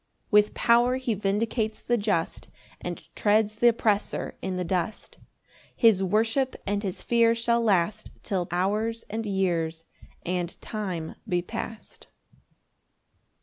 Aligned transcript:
3 0.29 0.29
With 0.31 0.53
power 0.55 0.95
he 0.95 1.13
vindicates 1.13 1.79
the 1.83 1.95
just, 1.95 2.47
And 2.83 3.07
treads 3.15 3.57
th' 3.57 3.65
oppressor 3.65 4.35
in 4.41 4.57
the 4.57 4.63
dust; 4.63 5.19
His 5.75 6.01
worship 6.01 6.55
and 6.65 6.81
his 6.81 7.03
fear 7.03 7.35
shall 7.35 7.61
last 7.61 8.09
Till 8.23 8.47
hours 8.49 9.05
and 9.11 9.27
years 9.27 9.85
and 10.25 10.59
time 10.59 11.17
be 11.29 11.43
past. 11.43 12.07